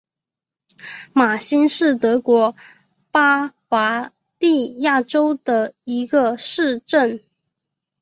[1.13, 2.55] 马兴是德国
[3.11, 7.21] 巴伐利亚州的一个市镇。